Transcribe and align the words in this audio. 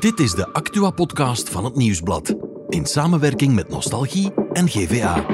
Dit 0.00 0.20
is 0.20 0.32
de 0.32 0.52
Actua-podcast 0.52 1.48
van 1.48 1.64
het 1.64 1.74
Nieuwsblad. 1.74 2.34
In 2.68 2.86
samenwerking 2.86 3.54
met 3.54 3.68
Nostalgie 3.68 4.32
en 4.52 4.68
GVA. 4.68 5.26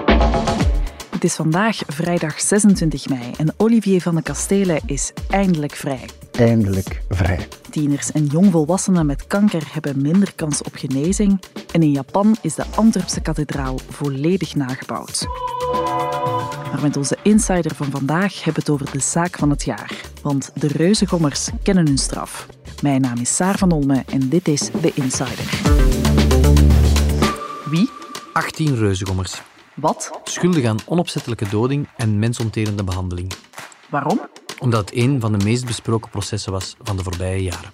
Het 1.11 1.25
is 1.25 1.35
vandaag 1.35 1.83
vrijdag 1.87 2.41
26 2.41 3.09
mei 3.09 3.31
en 3.39 3.55
Olivier 3.57 4.01
van 4.01 4.15
de 4.15 4.23
Kastelen 4.23 4.81
is 4.87 5.13
eindelijk 5.31 5.73
vrij. 5.73 6.09
Eindelijk 6.33 7.03
vrij. 7.09 7.49
Tieners 7.71 8.13
en 8.13 8.25
jongvolwassenen 8.25 9.07
met 9.07 9.27
kanker 9.27 9.63
hebben 9.73 10.03
minder 10.03 10.33
kans 10.35 10.63
op 10.63 10.75
genezing. 10.75 11.41
En 11.73 11.83
in 11.83 11.91
Japan 11.91 12.37
is 12.43 12.55
de 12.55 12.65
Antwerpse 12.77 13.21
kathedraal 13.21 13.79
volledig 13.89 14.55
nagebouwd. 14.55 15.27
Maar 16.71 16.81
met 16.83 16.97
onze 16.97 17.17
insider 17.23 17.75
van 17.75 17.91
vandaag 17.91 18.45
hebben 18.45 18.55
we 18.55 18.61
het 18.61 18.71
over 18.71 18.93
de 18.93 19.05
zaak 19.05 19.39
van 19.39 19.51
het 19.51 19.65
jaar. 19.65 20.01
Want 20.23 20.51
de 20.55 20.69
reuzengommers 20.69 21.49
kennen 21.63 21.87
hun 21.87 21.99
straf. 21.99 22.47
Mijn 22.83 23.01
naam 23.01 23.17
is 23.19 23.37
Saar 23.37 23.59
van 23.59 23.73
Olme 23.73 24.03
en 24.07 24.29
dit 24.29 24.49
is 24.49 24.71
The 24.81 24.93
Insider. 24.95 25.61
Wie? 27.71 27.91
18 28.33 28.77
reuzengommers. 28.77 29.43
Wat? 29.75 30.21
Schuldig 30.25 30.65
aan 30.65 30.79
onopzettelijke 30.87 31.49
doding 31.49 31.89
en 31.97 32.19
mensonterende 32.19 32.85
behandeling. 32.85 33.33
Waarom? 33.91 34.21
Omdat 34.59 34.81
het 34.81 34.99
een 34.99 35.21
van 35.21 35.39
de 35.39 35.45
meest 35.45 35.67
besproken 35.67 36.11
processen 36.11 36.53
was 36.53 36.77
van 36.83 36.97
de 36.97 37.03
voorbije 37.03 37.43
jaren. 37.43 37.71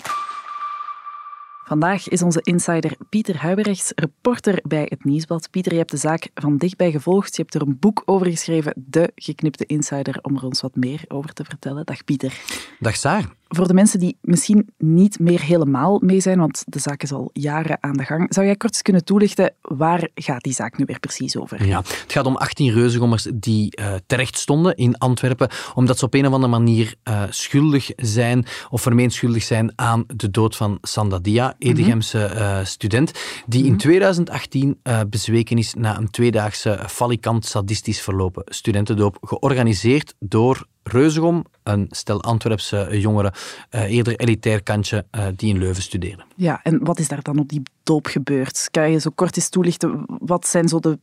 Vandaag 1.65 2.09
is 2.09 2.23
onze 2.23 2.41
insider 2.43 2.97
Pieter 3.09 3.37
Huibrechts, 3.37 3.93
reporter 3.95 4.61
bij 4.63 4.87
het 4.89 5.05
Nieuwsblad. 5.05 5.51
Pieter, 5.51 5.73
je 5.73 5.79
hebt 5.79 5.91
de 5.91 5.97
zaak 5.97 6.29
van 6.35 6.57
dichtbij 6.57 6.91
gevolgd. 6.91 7.37
Je 7.37 7.43
hebt 7.43 7.55
er 7.55 7.63
een 7.63 7.79
boek 7.79 8.03
over 8.05 8.27
geschreven, 8.27 8.73
De 8.77 9.13
Geknipte 9.15 9.67
Insider, 9.67 10.19
om 10.23 10.37
er 10.37 10.45
ons 10.45 10.61
wat 10.61 10.77
meer 10.77 11.05
over 11.09 11.33
te 11.33 11.45
vertellen. 11.45 11.85
Dag 11.85 12.05
Pieter. 12.05 12.41
Dag 12.79 12.97
Saar. 12.97 13.36
Voor 13.49 13.67
de 13.67 13.75
mensen 13.75 13.99
die 13.99 14.19
misschien 14.21 14.69
niet 14.79 15.19
meer 15.19 15.41
helemaal 15.41 16.01
mee 16.03 16.21
zijn, 16.21 16.39
want 16.39 16.65
de 16.67 16.79
zaak 16.79 17.03
is 17.03 17.13
al 17.13 17.31
jaren 17.33 17.79
aan 17.81 17.97
de 17.97 18.05
gang, 18.05 18.35
zou 18.35 18.47
jij 18.47 18.57
kort 18.57 18.73
eens 18.73 18.83
kunnen 18.83 19.05
toelichten 19.05 19.55
waar 19.61 20.09
gaat 20.15 20.43
die 20.43 20.53
zaak 20.53 20.79
nu 20.79 20.85
weer 20.85 21.01
precies 21.01 21.37
over? 21.37 21.67
Ja, 21.67 21.77
het 21.77 22.13
gaat 22.13 22.27
om 22.27 22.37
18 22.37 22.73
reuzengommers 22.73 23.27
die 23.35 23.81
uh, 23.81 23.95
terecht 24.07 24.39
stonden 24.39 24.77
in 24.77 24.99
Antwerpen, 24.99 25.49
omdat 25.75 25.99
ze 25.99 26.05
op 26.05 26.15
een 26.15 26.27
of 26.27 26.33
andere 26.33 26.53
manier 26.53 26.95
uh, 27.05 27.23
schuldig 27.29 27.91
zijn 27.97 28.47
of 28.71 28.83
vermeend 28.83 29.13
schuldig 29.13 29.43
zijn 29.43 29.73
aan 29.77 30.05
de 30.07 30.31
dood 30.31 30.57
van 30.57 30.79
Sandadia, 30.83 31.55
Edegemse 31.59 32.31
uh, 32.35 32.65
student, 32.65 33.13
die 33.47 33.65
in 33.65 33.77
2018 33.77 34.81
bezweken 35.09 35.59
is 35.59 35.75
na 35.75 35.99
een 35.99 36.11
tweedaagse 36.11 36.81
falikant 36.87 37.45
sadistisch 37.45 38.01
verlopen 38.01 38.43
studentendoop, 38.47 39.19
georganiseerd 39.21 40.15
door 40.19 40.67
Reuzegom, 40.89 41.45
een 41.63 41.87
stel 41.91 42.23
Antwerpse 42.23 42.89
jongeren, 43.01 43.33
uh, 43.71 43.91
eerder 43.91 44.17
elitair 44.17 44.63
kantje, 44.63 45.07
uh, 45.13 45.27
die 45.37 45.55
in 45.55 45.59
Leuven 45.59 45.83
studeren. 45.83 46.25
Ja, 46.35 46.61
en 46.63 46.85
wat 46.85 46.99
is 46.99 47.09
daar 47.09 47.23
dan 47.23 47.39
op 47.39 47.49
die 47.49 47.63
doop 47.83 48.07
gebeurd? 48.07 48.69
Kan 48.71 48.91
je 48.91 49.01
zo 49.01 49.11
kort 49.15 49.37
eens 49.37 49.49
toelichten, 49.49 50.05
wat 50.07 50.47
zijn 50.47 50.69
zo 50.69 50.79
de 50.79 50.99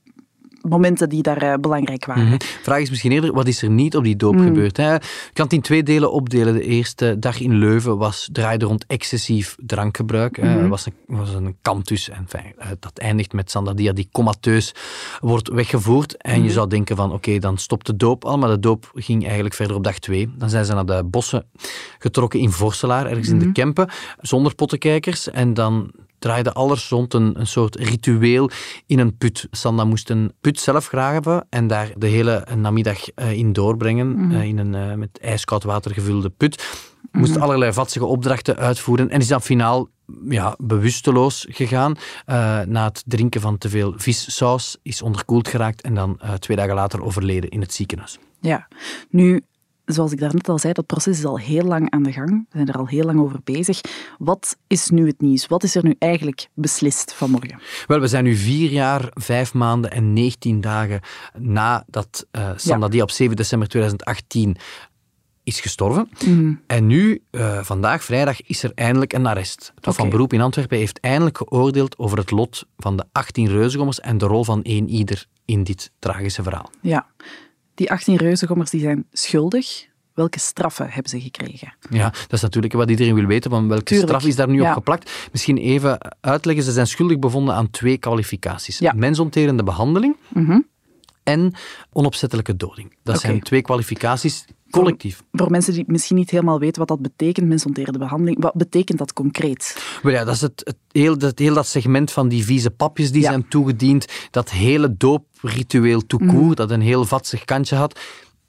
momenten 0.70 1.10
die 1.10 1.22
daar 1.22 1.44
uh, 1.44 1.54
belangrijk 1.54 2.06
waren. 2.06 2.24
Mm 2.24 2.30
-hmm. 2.30 2.40
Vraag 2.62 2.80
is 2.80 2.90
misschien 2.90 3.12
eerder, 3.12 3.34
wat 3.34 3.48
is 3.48 3.62
er 3.62 3.70
niet 3.70 3.96
op 3.96 4.04
die 4.04 4.16
doop 4.16 4.36
mm. 4.36 4.46
gebeurd? 4.46 4.78
Hè? 4.78 4.94
Je 4.94 5.00
kan 5.34 5.46
het 5.46 5.54
in 5.54 5.62
twee 5.62 5.84
delen 5.84 6.12
opdelen. 6.12 6.54
De 6.54 6.64
eerste 6.64 7.20
dag 7.20 7.40
in 7.40 7.56
Leuven 7.56 7.98
was, 7.98 8.30
draaide 8.32 8.66
rond 8.66 8.86
excessief 8.88 9.56
drankgebruik. 9.60 10.36
Het 10.36 10.46
mm 10.46 10.58
-hmm. 10.58 10.70
was, 10.70 10.86
een, 10.86 10.94
was 11.18 11.34
een 11.34 11.56
kantus. 11.62 12.10
En 12.10 12.26
fijn, 12.28 12.54
dat 12.80 12.98
eindigt 12.98 13.34
met 13.34 13.52
Sandadia 13.52 13.92
die 13.94 14.10
comateus 14.12 14.76
wordt 15.20 15.50
weggevoerd. 15.50 16.18
En 16.18 16.36
-hmm. 16.36 16.44
je 16.44 16.52
zou 16.52 16.68
denken 16.68 16.96
van, 16.96 17.06
oké, 17.06 17.16
okay, 17.16 17.40
dan 17.40 17.58
stopt 17.58 17.86
de 17.86 17.96
doop 17.96 18.26
al. 18.26 18.38
Maar 18.38 18.50
de 18.50 18.60
doop 18.60 18.92
ging 18.96 19.24
eigenlijk 19.24 19.56
verder 19.56 19.76
op 19.76 19.84
dag 19.84 20.00
twee. 20.00 20.30
Dan 20.38 20.50
zijn 20.50 20.66
ze 20.66 20.74
naar 20.74 20.86
de 20.86 21.04
bossen 21.04 21.46
getrokken 22.00 22.40
in 22.40 22.52
Vorselaar, 22.52 23.06
ergens 23.06 23.30
in 23.30 23.40
de 23.40 23.52
Kempen, 23.52 23.90
zonder 24.22 24.56
pottenkijkers. 24.56 25.30
En 25.30 25.54
dan 25.54 25.92
draaide 26.24 26.54
alles 26.54 26.90
rond 26.90 27.14
een, 27.14 27.40
een 27.40 27.48
soort 27.48 27.76
ritueel 27.76 28.50
in 28.86 29.00
een 29.00 29.18
put. 29.18 29.48
Sanda 29.52 29.84
moest 29.84 30.10
een 30.10 30.32
put 30.42 30.60
zelf 30.60 30.88
graven 30.88 31.46
en 31.50 31.68
daar 31.68 31.92
de 31.98 32.08
hele 32.08 32.48
namiddag 32.56 33.00
uh, 33.16 33.32
in 33.32 33.54
doorbrengen, 33.54 34.08
mm 34.08 34.30
-hmm. 34.30 34.32
uh, 34.32 34.44
in 34.44 34.58
een 34.58 34.74
uh, 34.74 34.94
met 34.94 35.20
ijskoud 35.20 35.64
water 35.64 35.94
gevulde 35.94 36.30
put. 36.30 36.64
Moest 37.12 37.30
mm 37.30 37.36
-hmm. 37.36 37.44
allerlei 37.44 37.74
vatsige 37.74 38.06
opdrachten 38.06 38.58
uitvoeren 38.58 39.10
en 39.10 39.20
is 39.20 39.28
dan 39.28 39.42
finaal 39.42 39.90
ja, 40.30 40.56
bewusteloos 40.58 41.46
gegaan. 41.50 41.96
na 42.68 42.84
het 42.84 43.04
drinken 43.06 43.42
van 43.42 43.58
te 43.58 43.70
veel 43.70 43.94
vissaus 43.98 44.78
is 44.82 45.02
onderkoeld 45.02 45.48
geraakt 45.48 45.82
en 45.82 45.94
dan 45.94 46.20
twee 46.40 46.58
dagen 46.58 46.76
later 46.76 47.04
overleden 47.04 47.50
in 47.50 47.62
het 47.62 47.74
ziekenhuis. 47.74 48.20
Ja, 48.40 48.68
nu 49.10 49.42
zoals 49.86 50.12
ik 50.12 50.20
daarnet 50.20 50.50
al 50.50 50.60
zei, 50.60 50.74
dat 50.74 50.86
proces 50.86 51.18
is 51.18 51.26
al 51.26 51.40
heel 51.40 51.64
lang 51.64 51.90
aan 51.92 52.04
de 52.04 52.12
gang. 52.12 52.30
We 52.30 52.58
zijn 52.58 52.68
er 52.68 52.78
al 52.78 52.88
heel 52.88 53.06
lang 53.06 53.20
over 53.20 53.40
bezig. 53.44 53.82
Wat 54.18 54.58
is 54.68 54.90
nu 54.90 55.08
het 55.08 55.22
nieuws? 55.22 55.48
Wat 55.48 55.64
is 55.64 55.76
er 55.76 55.84
nu 55.84 55.96
eigenlijk 56.00 56.48
beslist 56.54 57.14
vanmorgen? 57.14 57.60
Wel, 57.88 58.00
we 58.00 58.08
zijn 58.08 58.24
nu 58.24 58.36
vier 58.36 58.72
jaar, 58.72 59.10
vijf 59.14 59.54
maanden 59.54 59.92
en 59.92 60.14
19 60.14 60.62
dagen 60.62 61.00
nadat 61.38 62.26
uh, 62.32 62.50
Sandadia 62.56 62.98
ja. 62.98 63.04
op 63.04 63.12
7 63.12 63.36
december 63.36 63.68
2018 63.68 64.58
is 65.44 65.60
gestorven. 65.60 66.10
Mm. 66.26 66.62
En 66.68 66.88
nu, 66.88 67.24
uh, 67.32 67.64
vandaag, 67.64 68.04
vrijdag, 68.04 68.42
is 68.42 68.64
er 68.64 68.72
eindelijk 68.76 69.14
een 69.14 69.26
arrest. 69.26 69.72
Het 69.76 69.86
Hof 69.86 69.94
okay. 69.94 69.96
van 69.96 70.10
Beroep 70.10 70.34
in 70.34 70.42
Antwerpen 70.42 70.78
heeft 70.78 71.00
eindelijk 71.00 71.38
geoordeeld 71.38 71.98
over 71.98 72.18
het 72.18 72.32
lot 72.32 72.66
van 72.78 72.98
de 72.98 73.06
18 73.12 73.48
reuzengommers 73.48 74.00
en 74.00 74.18
de 74.18 74.26
rol 74.26 74.44
van 74.44 74.64
één 74.64 74.90
ieder 74.90 75.26
in 75.46 75.64
dit 75.64 75.92
tragische 76.00 76.44
verhaal. 76.44 76.70
Ja. 76.82 77.08
Die 77.76 77.92
18 77.92 78.16
reuzengommers 78.16 78.70
die 78.70 78.82
zijn 78.82 79.06
schuldig. 79.12 79.92
Welke 80.14 80.40
straffen 80.40 80.90
hebben 80.90 81.10
ze 81.10 81.22
gekregen? 81.22 81.74
Ja, 81.90 82.10
dat 82.10 82.34
is 82.34 82.42
natuurlijk 82.42 82.74
wat 82.74 82.90
iedereen 82.90 83.16
wil 83.16 83.26
weten. 83.26 83.52
Van 83.52 83.68
welke 83.68 83.84
Tuurlijk. 83.84 84.10
straf 84.10 84.26
is 84.26 84.36
daar 84.36 84.50
nu 84.50 84.62
ja. 84.62 84.68
op 84.68 84.74
geplakt? 84.74 85.30
Misschien 85.32 85.58
even 85.58 85.98
uitleggen. 86.22 86.64
Ze 86.64 86.72
zijn 86.72 86.88
schuldig 86.88 87.20
bevonden 87.20 87.56
aan 87.56 87.70
twee 87.70 87.98
kwalificaties. 87.98 88.78
Ja. 88.78 88.94
Mensonterende 88.96 89.64
behandeling 89.64 90.16
mm 90.30 90.46
-hmm. 90.46 90.68
en 91.24 91.54
onopzettelijke 91.92 92.56
doding. 92.56 92.96
Dat 93.04 93.18
okay. 93.18 93.30
zijn 93.30 93.44
twee 93.44 93.62
kwalificaties 93.62 94.46
collectief. 94.82 95.24
Voor, 95.32 95.52
mensen 95.52 95.74
die 95.74 95.84
misschien 95.88 96.16
niet 96.16 96.30
helemaal 96.30 96.60
weten 96.60 96.80
wat 96.80 96.88
dat 96.88 97.02
betekent, 97.02 97.48
mensonterende 97.48 98.00
behandeling, 98.00 98.42
wat 98.42 98.54
betekent 98.54 98.98
dat 98.98 99.14
concreet? 99.14 99.78
Wel 100.04 100.14
ja, 100.14 100.24
dat 100.24 100.36
is 100.36 100.42
het, 100.42 100.62
het, 100.66 100.78
heel, 100.92 101.18
dat, 101.18 101.40
heel 101.40 101.54
dat 101.54 101.68
segment 101.68 102.12
van 102.12 102.28
die 102.28 102.44
vieze 102.46 102.72
papjes 102.72 103.12
die 103.12 103.22
Ja. 103.22 103.30
zijn 103.30 103.48
toegediend, 103.48 104.06
dat 104.32 104.52
hele 104.52 104.98
doopritueel 104.98 106.02
court, 106.08 106.22
Mhm. 106.32 106.54
dat 106.54 106.72
een 106.72 106.82
heel 106.82 107.06
vatsig 107.06 107.46
kantje 107.46 107.76
had. 107.76 108.00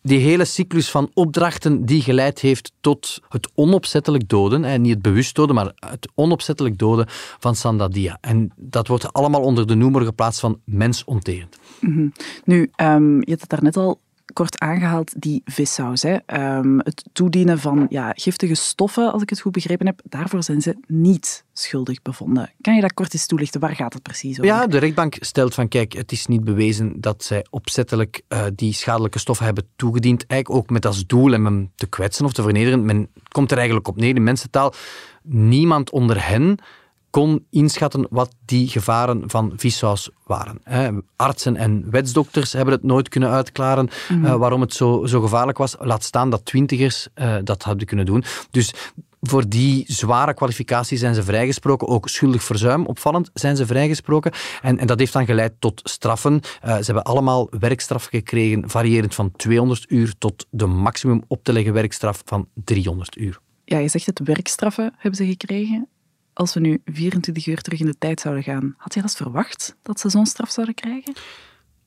Die 0.02 0.18
hele 0.18 0.44
cyclus 0.44 0.90
van 0.90 1.10
opdrachten 1.14 1.84
die 1.86 2.02
geleid 2.02 2.40
heeft 2.40 2.72
tot 2.80 3.20
het 3.28 3.50
onopzettelijk 3.54 4.28
doden, 4.28 4.62
hè, 4.64 4.78
niet 4.78 4.92
het 4.92 5.02
bewust 5.02 5.34
doden, 5.34 5.54
maar 5.54 5.72
het 5.74 6.08
onopzettelijk 6.14 6.78
doden 6.78 7.06
van 7.38 7.54
Sandadia. 7.56 8.18
En 8.20 8.52
dat 8.56 8.88
wordt 8.88 9.12
allemaal 9.12 9.40
onder 9.40 9.66
de 9.66 9.74
noemer 9.74 10.04
geplaatst 10.04 10.40
van 10.40 10.60
mensonterend. 10.64 11.56
Mhm. 11.80 12.08
Nu, 12.44 12.70
um, 12.76 13.14
je 13.20 13.30
had 13.30 13.40
het 13.40 13.48
daarnet 13.50 13.76
al 13.76 14.00
kort 14.32 14.58
aangehaald, 14.58 15.12
die 15.22 15.42
vissaus. 15.44 16.02
Hè. 16.02 16.16
Um, 16.58 16.78
het 16.78 17.04
toedienen 17.12 17.58
van 17.58 17.86
ja, 17.88 18.12
giftige 18.16 18.54
stoffen, 18.54 19.12
als 19.12 19.22
ik 19.22 19.30
het 19.30 19.40
goed 19.40 19.52
begrepen 19.52 19.86
heb, 19.86 20.00
daarvoor 20.04 20.42
zijn 20.42 20.62
ze 20.62 20.76
niet 20.86 21.44
schuldig 21.52 22.02
bevonden. 22.02 22.52
Kan 22.60 22.74
je 22.74 22.80
dat 22.80 22.94
kort 22.94 23.14
eens 23.14 23.26
toelichten? 23.26 23.60
Waar 23.60 23.74
gaat 23.74 23.92
het 23.92 24.02
precies 24.02 24.38
over? 24.38 24.44
Ja, 24.44 24.66
de 24.66 24.78
rechtbank 24.78 25.16
stelt 25.20 25.54
van, 25.54 25.68
kijk, 25.68 25.92
het 25.92 26.12
is 26.12 26.26
niet 26.26 26.44
bewezen 26.44 27.00
dat 27.00 27.24
zij 27.24 27.46
opzettelijk 27.50 28.22
uh, 28.28 28.44
die 28.54 28.72
schadelijke 28.72 29.18
stoffen 29.18 29.44
hebben 29.44 29.66
toegediend, 29.76 30.26
eigenlijk 30.26 30.62
ook 30.62 30.70
met 30.70 30.86
als 30.86 31.06
doel 31.06 31.34
om 31.34 31.44
hem 31.44 31.70
te 31.74 31.86
kwetsen 31.86 32.24
of 32.24 32.32
te 32.32 32.42
vernederen. 32.42 32.84
Men 32.84 33.08
komt 33.28 33.50
er 33.50 33.56
eigenlijk 33.56 33.88
op 33.88 33.96
neer, 33.96 34.16
in 34.16 34.22
mensentaal, 34.22 34.74
niemand 35.22 35.90
onder 35.90 36.26
hen 36.26 36.58
kon 37.14 37.46
inschatten 37.50 38.06
wat 38.10 38.34
die 38.44 38.68
gevaren 38.68 39.30
van 39.30 39.52
vissaus 39.56 40.10
waren. 40.26 41.04
Artsen 41.16 41.56
en 41.56 41.90
wetsdokters 41.90 42.52
hebben 42.52 42.74
het 42.74 42.82
nooit 42.82 43.08
kunnen 43.08 43.30
uitklaren 43.30 43.84
mm 43.84 44.16
-hmm. 44.16 44.24
uh, 44.24 44.34
waarom 44.34 44.60
het 44.60 44.74
zo, 44.74 45.06
zo 45.06 45.20
gevaarlijk 45.20 45.58
was. 45.58 45.76
Laat 45.78 46.02
staan 46.02 46.30
dat 46.30 46.44
twintigers 46.44 47.08
uh, 47.14 47.36
dat 47.44 47.62
hadden 47.62 47.86
kunnen 47.86 48.06
doen. 48.06 48.24
Dus 48.50 48.74
voor 49.20 49.48
die 49.48 49.84
zware 49.86 50.34
kwalificatie 50.34 50.98
zijn 50.98 51.14
ze 51.14 51.22
vrijgesproken. 51.22 51.88
Ook 51.88 52.08
schuldig 52.08 52.42
verzuim, 52.42 52.86
opvallend, 52.86 53.30
zijn 53.34 53.56
ze 53.56 53.66
vrijgesproken. 53.66 54.32
En, 54.62 54.78
en 54.78 54.86
dat 54.86 54.98
heeft 54.98 55.12
dan 55.12 55.26
geleid 55.26 55.52
tot 55.58 55.80
straffen. 55.84 56.32
Uh, 56.34 56.76
ze 56.76 56.84
hebben 56.84 57.02
allemaal 57.02 57.46
werkstraf 57.58 58.04
gekregen, 58.04 58.70
variërend 58.70 59.14
van 59.14 59.32
200 59.36 59.84
uur 59.88 60.14
tot 60.18 60.46
de 60.50 60.66
maximum 60.66 61.22
op 61.26 61.44
te 61.44 61.52
leggen 61.52 61.72
werkstraf 61.72 62.22
van 62.24 62.48
300 62.54 63.16
uur. 63.16 63.40
Ja, 63.64 63.78
je 63.78 63.88
zegt 63.88 64.06
het, 64.06 64.20
werkstraffen 64.24 64.94
hebben 64.96 65.14
ze 65.14 65.26
gekregen 65.26 65.88
als 66.34 66.54
we 66.54 66.60
nu 66.60 66.80
24 66.84 67.46
uur 67.46 67.60
terug 67.60 67.80
in 67.80 67.86
de 67.86 67.98
tijd 67.98 68.20
zouden 68.20 68.42
gaan, 68.44 68.74
had 68.78 68.94
je 68.94 69.00
dat 69.02 69.16
verwacht, 69.16 69.76
dat 69.82 70.00
ze 70.00 70.08
zo'n 70.08 70.26
straf 70.26 70.50
zouden 70.50 70.74
krijgen? 70.74 71.12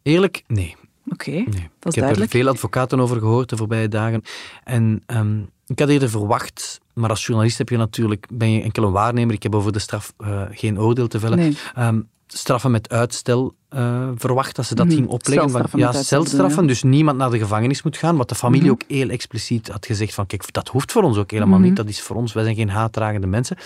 Eerlijk, 0.01 0.43
nee. 0.47 0.75
Oké, 1.09 1.29
okay, 1.29 1.33
nee. 1.33 1.43
dat 1.45 1.53
is 1.53 1.61
Ik 1.61 1.69
heb 1.83 1.93
duidelijk. 1.93 2.33
er 2.33 2.39
veel 2.39 2.47
advocaten 2.47 2.99
over 2.99 3.17
gehoord 3.19 3.49
de 3.49 3.57
voorbije 3.57 3.87
dagen. 3.87 4.21
En 4.63 5.03
um, 5.07 5.49
ik 5.67 5.79
had 5.79 5.89
eerder 5.89 6.09
verwacht, 6.09 6.79
maar 6.93 7.09
als 7.09 7.25
journalist 7.25 7.57
heb 7.57 7.69
je 7.69 7.77
natuurlijk, 7.77 8.25
ben 8.33 8.51
je 8.51 8.61
enkel 8.61 8.83
een 8.83 8.91
waarnemer. 8.91 9.33
Ik 9.35 9.43
heb 9.43 9.55
over 9.55 9.71
de 9.71 9.79
straf 9.79 10.13
uh, 10.19 10.41
geen 10.51 10.79
oordeel 10.79 11.07
te 11.07 11.19
vellen. 11.19 11.37
Nee. 11.37 11.57
Um, 11.77 12.07
straffen 12.27 12.71
met 12.71 12.89
uitstel 12.89 13.55
uh, 13.75 14.09
verwacht 14.15 14.55
dat 14.55 14.65
ze 14.65 14.75
dat 14.75 14.85
Mhm. 14.85 14.95
ging 14.95 15.07
opleggen. 15.07 15.49
Van, 15.49 15.79
ja, 15.79 15.91
celstraffen, 15.91 16.61
ja. 16.61 16.67
dus 16.67 16.83
niemand 16.83 17.17
naar 17.17 17.29
de 17.29 17.37
gevangenis 17.37 17.83
moet 17.83 17.97
gaan. 17.97 18.17
Wat 18.17 18.29
de 18.29 18.35
familie 18.35 18.63
Mhm. 18.63 18.71
ook 18.71 18.81
heel 18.87 19.09
expliciet 19.09 19.67
had 19.67 19.85
gezegd 19.85 20.13
van, 20.13 20.25
kijk, 20.25 20.53
dat 20.53 20.67
hoeft 20.67 20.91
voor 20.91 21.03
ons 21.03 21.17
ook 21.17 21.31
helemaal 21.31 21.57
Mhm. 21.59 21.67
niet. 21.67 21.75
Dat 21.75 21.87
is 21.87 22.01
voor 22.01 22.15
ons, 22.15 22.33
wij 22.33 22.43
zijn 22.43 22.55
geen 22.55 22.69
haatdragende 22.69 23.27
mensen. 23.27 23.57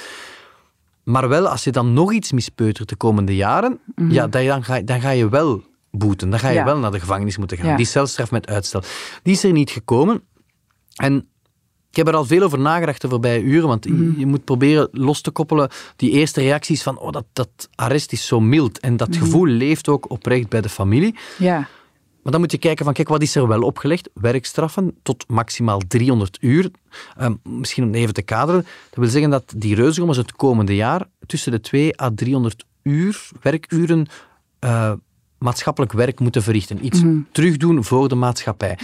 Maar 1.04 1.30
wel, 1.30 1.48
als 1.48 1.64
je 1.64 1.72
dan 1.72 1.94
nog 1.94 2.14
iets 2.14 2.32
mispeutert 2.32 2.90
de 2.90 2.96
komende 2.96 3.36
jaren, 3.36 3.80
Mhm. 3.96 4.12
ja, 4.12 4.28
dan, 4.28 4.64
ga, 4.64 4.82
dan 4.82 5.02
ga 5.02 5.10
je 5.10 5.30
wel 5.30 5.64
boeten. 5.92 6.30
Dan 6.30 6.40
ga 6.40 6.48
je 6.50 6.54
Ja. 6.56 6.64
wel 6.66 6.78
naar 6.78 6.92
de 6.92 7.00
gevangenis 7.00 7.38
moeten 7.38 7.58
gaan. 7.58 7.68
Ja. 7.70 7.76
Die 7.76 7.86
celstraf 7.86 8.32
met 8.32 8.48
uitstel. 8.48 8.82
Die 9.24 9.34
is 9.34 9.44
er 9.44 9.52
niet 9.52 9.70
gekomen. 9.70 10.22
En 10.96 11.16
ik 11.90 11.96
heb 11.98 12.08
er 12.08 12.16
al 12.16 12.26
veel 12.26 12.42
over 12.44 12.60
nagedacht 12.60 13.02
de 13.02 13.10
voorbije 13.10 13.42
uren, 13.42 13.68
want 13.68 13.84
je- 13.84 13.92
Mhm. 13.94 14.20
je 14.20 14.26
moet 14.26 14.44
proberen 14.46 14.88
los 14.92 15.22
te 15.22 15.32
koppelen 15.32 15.70
die 15.96 16.12
eerste 16.12 16.42
reacties 16.42 16.84
van 16.84 17.00
oh, 17.00 17.12
dat, 17.12 17.26
dat 17.34 17.70
arrest 17.76 18.12
is 18.12 18.28
zo 18.28 18.40
mild. 18.40 18.80
En 18.80 18.98
dat 18.98 19.10
Mhm. 19.10 19.20
gevoel 19.20 19.46
leeft 19.46 19.88
ook 19.88 20.10
oprecht 20.10 20.50
bij 20.50 20.62
de 20.62 20.70
familie. 20.70 21.16
Ja. 21.38 21.68
Maar 22.24 22.32
dan 22.32 22.42
moet 22.42 22.52
je 22.52 22.58
kijken 22.58 22.86
van, 22.86 22.94
kijk, 22.94 23.08
wat 23.08 23.22
is 23.22 23.36
er 23.36 23.48
wel 23.48 23.62
opgelegd? 23.62 24.10
Werkstraffen 24.14 24.96
tot 25.04 25.24
maximaal 25.28 25.82
300 25.88 26.38
uur. 26.42 26.72
Ehm, 27.18 27.34
misschien 27.44 27.84
om 27.84 27.94
even 27.94 28.14
te 28.14 28.22
kaderen. 28.22 28.62
Dat 28.90 29.00
wil 29.00 29.08
zeggen 29.08 29.30
dat 29.30 29.54
die 29.56 29.76
reuzengommers 29.76 30.18
het 30.18 30.36
komende 30.36 30.76
jaar 30.76 31.08
tussen 31.26 31.52
de 31.52 31.60
2 31.60 32.02
à 32.02 32.12
300 32.16 32.66
uur, 32.84 33.30
werkuren, 33.42 34.08
eh, 34.60 34.94
maatschappelijk 35.38 35.92
werk 35.92 36.20
moeten 36.20 36.44
verrichten. 36.44 36.86
Iets 36.86 37.02
terugdoen 37.32 37.84
voor 37.84 38.10
de 38.10 38.16
maatschappij. 38.16 38.78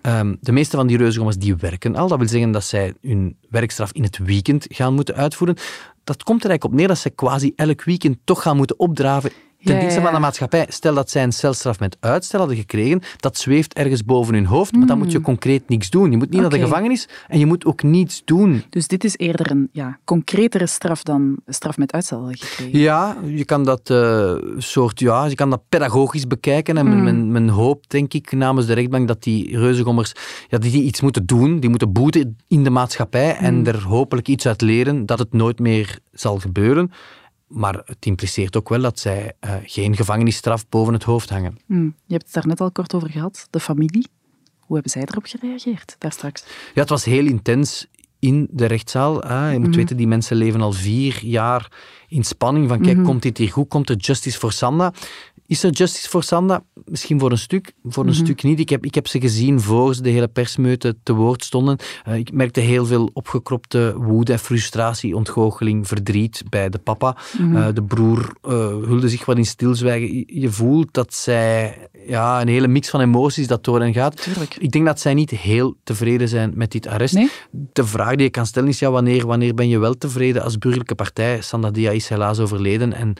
Ehm, 0.00 0.34
de 0.40 0.52
meeste 0.52 0.76
van 0.76 0.86
die 0.86 0.96
reuzengommers 0.96 1.38
die 1.38 1.56
werken 1.56 1.96
al. 1.96 2.08
Dat 2.08 2.18
wil 2.18 2.28
zeggen 2.28 2.50
dat 2.50 2.64
zij 2.64 2.94
hun 3.00 3.36
werkstraf 3.50 3.92
in 3.92 4.02
het 4.02 4.18
weekend 4.18 4.66
gaan 4.68 4.94
moeten 4.94 5.14
uitvoeren. 5.14 5.56
Dat 6.04 6.22
komt 6.22 6.44
er 6.44 6.50
eigenlijk 6.50 6.64
op 6.64 6.72
neer 6.72 6.88
dat 6.88 6.98
ze 6.98 7.10
quasi 7.10 7.52
elk 7.56 7.84
weekend 7.84 8.16
toch 8.24 8.42
gaan 8.42 8.56
moeten 8.56 8.78
opdraven 8.78 9.30
ten 9.64 9.80
dienste 9.80 10.00
van 10.00 10.12
de 10.12 10.18
maatschappij. 10.18 10.66
Stel 10.68 10.94
dat 10.94 11.10
zij 11.10 11.22
een 11.22 11.32
celstraf 11.32 11.80
met 11.80 11.96
uitstel 12.00 12.38
hadden 12.38 12.56
gekregen, 12.56 13.00
dat 13.16 13.38
zweeft 13.38 13.74
ergens 13.74 14.04
boven 14.04 14.34
hun 14.34 14.46
hoofd, 14.46 14.72
maar 14.72 14.86
dan 14.86 14.98
moet 14.98 15.12
je 15.12 15.20
concreet 15.20 15.68
niks 15.68 15.90
doen. 15.90 16.10
Je 16.10 16.16
moet 16.16 16.30
niet 16.30 16.40
naar 16.40 16.50
de 16.50 16.58
gevangenis 16.58 17.08
en 17.28 17.38
je 17.38 17.46
moet 17.46 17.64
ook 17.64 17.82
niets 17.82 18.22
doen. 18.24 18.64
Dus 18.70 18.88
dit 18.88 19.04
is 19.04 19.16
eerder 19.16 19.50
een 19.50 19.68
ja, 19.72 19.98
concretere 20.04 20.66
straf 20.66 21.02
dan 21.02 21.36
straf 21.46 21.76
met 21.76 21.92
uitstel 21.92 22.28
gekregen. 22.30 22.78
Ja, 22.78 23.16
je 23.24 23.44
kan 23.44 23.64
dat 23.64 23.90
eh, 23.90 24.34
soort, 24.56 25.00
ja, 25.00 25.24
je 25.24 25.34
kan 25.34 25.50
dat 25.50 25.62
pedagogisch 25.68 26.26
bekijken. 26.26 26.76
En 26.76 26.88
men, 26.88 27.02
men, 27.04 27.32
men 27.32 27.48
hoopt, 27.48 27.90
denk 27.90 28.14
ik, 28.14 28.32
namens 28.32 28.66
de 28.66 28.72
rechtbank 28.72 29.08
dat 29.08 29.22
die 29.22 29.58
reuzengommers 29.58 30.12
ja, 30.48 30.58
die, 30.58 30.70
die 30.70 30.82
iets 30.82 31.00
moeten 31.00 31.26
doen. 31.26 31.60
Die 31.60 31.70
moeten 31.70 31.92
boeten 31.92 32.36
in 32.48 32.64
de 32.64 32.70
maatschappij 32.70 33.36
en 33.36 33.66
er 33.66 33.82
hopelijk 33.82 34.28
iets 34.28 34.46
uit 34.46 34.60
leren 34.60 35.06
dat 35.06 35.18
het 35.18 35.32
nooit 35.32 35.58
meer 35.58 35.98
zal 36.12 36.38
gebeuren. 36.38 36.90
Maar 37.46 37.82
het 37.84 38.06
impliceert 38.06 38.56
ook 38.56 38.68
wel 38.68 38.80
dat 38.80 38.98
zij 38.98 39.32
eh, 39.40 39.54
geen 39.64 39.96
gevangenisstraf 39.96 40.68
boven 40.68 40.92
het 40.92 41.02
hoofd 41.02 41.30
hangen. 41.30 41.58
Hm. 41.66 41.84
Je 41.84 42.12
hebt 42.12 42.24
het 42.24 42.34
daar 42.34 42.46
net 42.46 42.60
al 42.60 42.70
kort 42.70 42.94
over 42.94 43.10
gehad. 43.10 43.46
De 43.50 43.60
familie. 43.60 44.06
Hoe 44.58 44.74
hebben 44.74 44.92
zij 44.92 45.02
erop 45.02 45.24
gereageerd 45.24 45.96
daar 45.98 46.12
straks? 46.12 46.44
Ja, 46.74 46.80
het 46.80 46.88
was 46.88 47.04
heel 47.04 47.26
intens 47.26 47.86
in 48.18 48.48
de 48.50 48.66
rechtszaal. 48.66 49.20
Hè. 49.20 49.50
Je 49.50 49.58
moet 49.58 49.76
weten, 49.76 49.96
die 49.96 50.06
mensen 50.06 50.36
leven 50.36 50.60
al 50.60 50.72
vier 50.72 51.18
jaar 51.22 51.72
in 52.08 52.24
spanning 52.24 52.68
van 52.68 52.80
kijk, 52.80 53.04
komt 53.04 53.22
dit 53.22 53.38
hier 53.38 53.50
goed? 53.50 53.68
Komt 53.68 53.90
er 53.90 53.96
justice 53.96 54.38
voor 54.38 54.52
Sanda? 54.52 54.92
Is 55.46 55.62
er 55.62 55.70
justice 55.70 56.08
voor 56.08 56.22
Sanda? 56.22 56.62
Misschien 56.84 57.18
voor 57.20 57.30
een 57.30 57.38
stuk, 57.38 57.72
voor 57.84 58.06
een 58.06 58.14
stuk 58.14 58.42
niet. 58.42 58.60
Ik 58.60 58.68
heb, 58.68 58.84
ik 58.84 58.94
heb 58.94 59.06
ze 59.08 59.20
gezien 59.20 59.60
voor 59.60 59.94
ze 59.94 60.02
de 60.02 60.10
hele 60.10 60.28
persmeute 60.28 60.96
te 61.02 61.12
woord 61.12 61.44
stonden. 61.44 61.76
Eh, 62.04 62.16
ik 62.16 62.32
merkte 62.32 62.60
heel 62.60 62.86
veel 62.86 63.10
opgekropte 63.12 63.94
woede, 63.96 64.38
frustratie, 64.38 65.16
ontgoocheling, 65.16 65.86
verdriet 65.88 66.42
bij 66.48 66.68
de 66.68 66.78
papa. 66.78 67.16
Eh, 67.54 67.66
de 67.74 67.82
broer 67.82 68.32
eh, 68.42 68.50
hulde 68.66 69.08
zich 69.08 69.24
wat 69.24 69.36
in 69.36 69.46
stilzwijgen. 69.46 70.14
Je- 70.16 70.40
Je 70.40 70.50
voelt 70.50 70.88
dat 70.94 71.14
zij 71.14 71.78
ja, 72.06 72.40
een 72.40 72.48
hele 72.48 72.68
mix 72.68 72.88
van 72.90 73.00
emoties 73.00 73.46
dat 73.46 73.64
door 73.64 73.80
hen 73.80 73.92
gaat. 73.92 74.22
Tuurlijk. 74.22 74.56
Ik 74.58 74.70
denk 74.70 74.86
dat 74.86 75.00
zij 75.00 75.14
niet 75.14 75.30
heel 75.30 75.74
tevreden 75.84 76.28
zijn 76.28 76.52
met 76.54 76.70
dit 76.72 76.86
arrest. 76.86 77.14
Nee? 77.14 77.30
De 77.72 77.84
vraag 77.86 78.14
die 78.14 78.22
je 78.24 78.30
kan 78.30 78.46
stellen 78.46 78.68
is, 78.68 78.78
ja, 78.78 78.90
wanneer, 78.90 79.26
wanneer 79.26 79.54
ben 79.54 79.68
je 79.68 79.78
wel 79.78 79.94
tevreden 79.94 80.42
als 80.42 80.58
burgerlijke 80.58 80.94
partij? 80.94 81.40
Sanda 81.40 81.70
Dia 81.70 81.90
is 81.90 82.08
helaas 82.08 82.38
overleden 82.38 82.92
en 82.92 83.14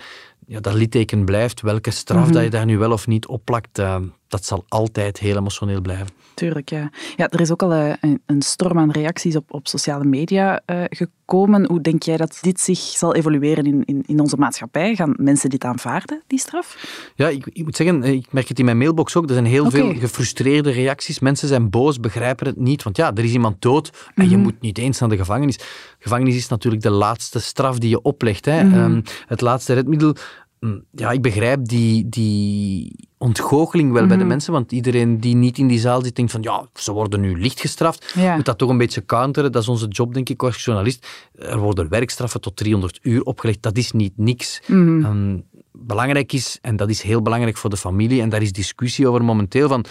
ja, 0.46 0.60
dat 0.60 0.74
litteken 0.74 1.24
blijft. 1.24 1.60
Welke 1.60 1.90
straf 1.90 2.30
dat 2.30 2.42
je 2.42 2.50
daar 2.50 2.64
nu 2.64 2.78
wel 2.78 2.92
of 2.92 3.06
niet 3.06 3.26
opplakt, 3.26 3.78
eh, 3.78 3.96
dat 4.34 4.44
zal 4.44 4.64
altijd 4.68 5.18
heel 5.18 5.36
emotioneel 5.36 5.80
blijven. 5.80 6.06
Tuurlijk, 6.34 6.70
ja. 6.70 6.90
Ja, 7.16 7.28
er 7.28 7.40
is 7.40 7.50
ook 7.50 7.62
al 7.62 7.72
eh, 7.72 7.92
een, 8.00 8.22
een 8.26 8.42
storm 8.42 8.78
aan 8.78 8.90
reacties 8.90 9.36
op, 9.36 9.52
op 9.52 9.68
sociale 9.68 10.04
media 10.04 10.60
eh, 10.66 10.82
gekomen. 10.88 11.66
Hoe 11.66 11.80
denk 11.80 12.02
jij 12.02 12.16
dat 12.16 12.38
dit 12.40 12.60
zich 12.60 12.78
zal 12.78 13.14
evolueren 13.14 13.64
in, 13.64 13.82
in, 13.84 14.02
in 14.06 14.20
onze 14.20 14.36
maatschappij? 14.36 14.94
Gaan 14.94 15.14
mensen 15.16 15.50
dit 15.50 15.64
aanvaarden, 15.64 16.22
die 16.26 16.38
straf? 16.38 16.76
Ja, 17.14 17.28
ik, 17.28 17.46
ik 17.52 17.64
moet 17.64 17.76
zeggen, 17.76 18.02
ik 18.02 18.32
merk 18.32 18.48
het 18.48 18.58
in 18.58 18.64
mijn 18.64 18.78
mailbox 18.78 19.16
ook. 19.16 19.26
Er 19.26 19.32
zijn 19.32 19.44
heel 19.44 19.70
veel 19.70 19.94
gefrustreerde 19.94 20.70
reacties. 20.70 21.18
Mensen 21.18 21.48
zijn 21.48 21.70
boos, 21.70 22.00
begrijpen 22.00 22.46
het 22.46 22.56
niet. 22.56 22.82
Want 22.82 22.96
ja, 22.96 23.12
er 23.14 23.24
is 23.24 23.32
iemand 23.32 23.62
dood 23.62 24.10
en 24.14 24.30
je 24.30 24.36
moet 24.36 24.60
niet 24.60 24.78
eens 24.78 24.98
naar 24.98 25.08
de 25.08 25.16
gevangenis. 25.16 25.58
Gevangenis 25.98 26.36
is 26.36 26.48
natuurlijk 26.48 26.82
de 26.82 26.90
laatste 26.90 27.40
straf 27.40 27.78
die 27.78 27.90
je 27.90 28.02
oplegt. 28.02 28.44
Hè. 28.44 28.58
Ehm, 28.58 29.00
het 29.26 29.40
laatste 29.40 29.72
redmiddel. 29.72 30.14
Mm, 30.64 30.84
Ja, 30.90 31.10
ik 31.10 31.22
begrijp 31.22 31.68
die, 31.68 32.08
die 32.08 33.08
ontgoocheling 33.18 33.92
wel 33.92 34.06
bij 34.06 34.16
de 34.16 34.24
mensen, 34.24 34.52
want 34.52 34.72
iedereen 34.72 35.20
die 35.20 35.34
niet 35.34 35.58
in 35.58 35.66
die 35.66 35.78
zaal 35.78 36.02
zit, 36.02 36.16
denkt 36.16 36.32
van 36.32 36.42
ja, 36.42 36.66
ze 36.74 36.92
worden 36.92 37.20
nu 37.20 37.40
licht 37.40 37.60
gestraft. 37.60 38.12
Ja. 38.14 38.36
Moet 38.36 38.44
dat 38.44 38.58
toch 38.58 38.68
een 38.68 38.78
beetje 38.78 39.04
counteren. 39.04 39.52
Dat 39.52 39.62
is 39.62 39.68
onze 39.68 39.88
job, 39.88 40.14
denk 40.14 40.28
ik, 40.28 40.42
als 40.42 40.64
journalist. 40.64 41.06
Er 41.34 41.58
worden 41.58 41.88
werkstraffen 41.88 42.40
tot 42.40 42.56
300 42.56 42.98
uur 43.02 43.22
opgelegd. 43.22 43.62
Dat 43.62 43.76
is 43.76 43.92
niet 43.92 44.12
niks. 44.16 44.62
Ehm, 44.66 45.38
belangrijk 45.72 46.32
is, 46.32 46.58
en 46.62 46.76
dat 46.76 46.90
is 46.90 47.02
heel 47.02 47.22
belangrijk 47.22 47.56
voor 47.56 47.70
de 47.70 47.76
familie, 47.76 48.20
en 48.20 48.28
daar 48.28 48.42
is 48.42 48.52
discussie 48.52 49.08
over 49.08 49.24
momenteel, 49.24 49.68
van 49.68 49.84